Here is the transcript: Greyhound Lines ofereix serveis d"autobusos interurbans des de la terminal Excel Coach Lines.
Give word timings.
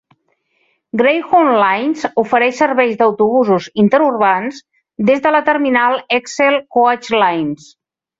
Greyhound 0.99 1.51
Lines 1.63 2.05
ofereix 2.21 2.61
serveis 2.63 2.95
d"autobusos 3.01 3.67
interurbans 3.83 4.63
des 5.11 5.21
de 5.27 5.35
la 5.35 5.43
terminal 5.51 5.99
Excel 6.19 6.59
Coach 6.79 7.11
Lines. 7.25 7.69